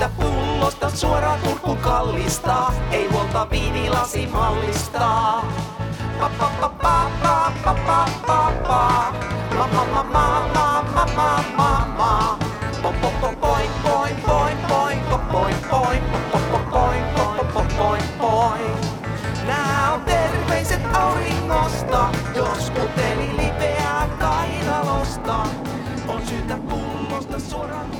[0.00, 5.44] Syytä pullosta suoraan kurkku kallistaa, ei huolta viinilasi mallistaa.
[6.20, 9.12] Pa pa pa pa pa pa pa pa pa.
[9.58, 12.38] Ma ma ma ma ma ma ma ma ma.
[12.82, 17.24] Po po po poin poin poin poin po poin poin po po po poin po
[17.36, 18.74] po po poin poin.
[20.06, 25.36] Terveiset auringosta, jos puteli lipeää kainalosta.
[26.08, 27.99] On syytä pullosta suoraan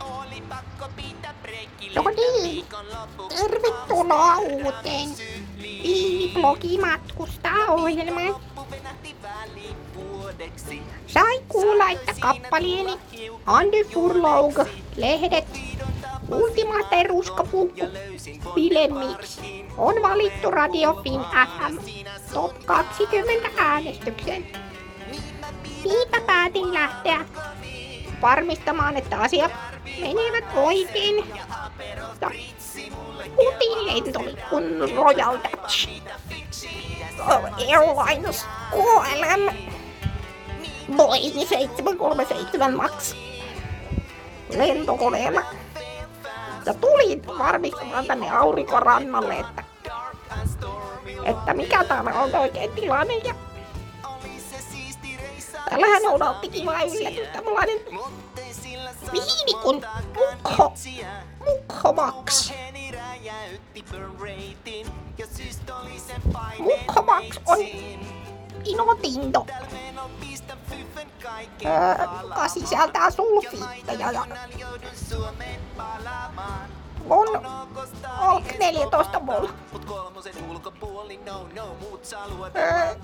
[0.00, 2.64] Oli pakko pitää breikki No niin.
[3.28, 5.08] Tervetuloa uuteen
[5.62, 8.34] Viiniblogi matkustaa ohjelmaan.
[11.06, 12.98] Sai kuulla, että kappaleeni
[13.46, 14.58] Andy Furlong,
[14.96, 15.60] lehdet,
[16.28, 17.84] Ultimate ja Ruskapulkku,
[18.56, 19.38] Mix.
[19.76, 21.76] On valittu Radio Fin FM
[22.32, 24.46] Top 20 äänestykseen.
[25.84, 27.24] Niinpä päätin lähteä
[28.22, 29.52] varmistamaan, että asiat
[30.00, 31.24] menevät oikein.
[32.20, 32.30] Ja
[33.36, 34.62] otin lentolipun
[34.96, 35.88] Royal Dutch
[37.68, 39.54] Airlines KLM
[40.96, 43.14] Boeing 737 Max
[44.56, 45.42] lentokoneella.
[46.66, 49.64] Ja tulin varmistamaan tänne aurinkorannalle, että,
[51.24, 53.14] että mikä täällä on oikein tilanne.
[53.14, 53.34] Ja
[55.70, 57.78] täällähän odotti kiva yllätys, tämmölainen
[59.12, 59.82] Viinikon
[60.14, 60.72] mukho,
[61.46, 62.54] mukhomaksi.
[66.58, 67.58] Mukhomaksi on
[68.64, 69.46] inotinto,
[71.64, 74.24] öö, sisältää sulfiitteja ja
[77.10, 77.28] on
[78.18, 79.50] Alk 14 mulla.
[82.56, 82.94] Öö.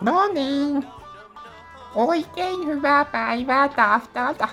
[0.00, 0.86] No niin.
[1.94, 4.48] Oikein hyvää päivää taas täältä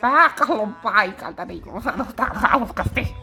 [0.00, 3.14] pääkallon paikalta, niin kuin sanotaan hauskasti.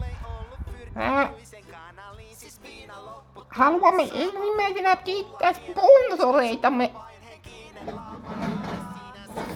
[3.48, 6.92] Haluamme ensimmäisenä kiittää sponsoreitamme.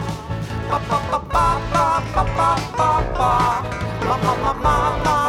[0.69, 3.63] Pa pa pa pa pa pa pa pa pa.
[4.07, 5.20] Ma ma ma ma ma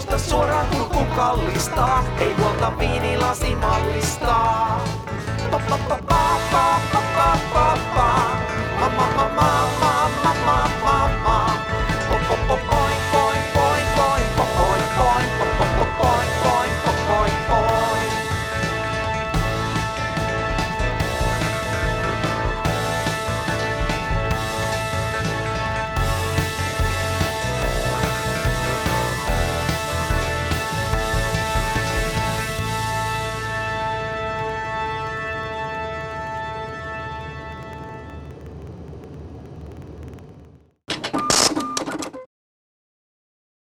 [0.00, 4.80] pullosta suoraan kurkku kallistaa, ei huolta viinilasi mallistaa.
[5.50, 8.08] Pa pa pa pa pa pa pa pa pa.
[8.80, 9.89] ma, ma, ma, ma, ma,